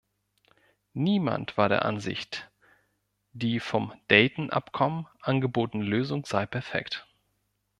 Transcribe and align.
Niemand 0.95 1.57
war 1.59 1.69
der 1.69 1.85
Ansicht, 1.85 2.49
die 3.33 3.59
vom 3.59 3.93
Dayton-Abkommen 4.07 5.07
angebotene 5.21 5.83
Lösung 5.83 6.25
sei 6.25 6.47
perfekt. 6.47 7.05